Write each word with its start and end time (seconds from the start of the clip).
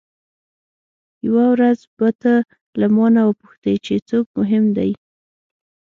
یوه 1.25 1.45
ورځ 1.53 1.79
به 1.97 2.09
ته 2.21 2.33
له 2.79 2.87
مانه 2.95 3.21
وپوښتې 3.25 3.73
چې 3.85 3.93
څوک 4.09 4.25
مهم 4.39 4.65
دی. 4.77 4.91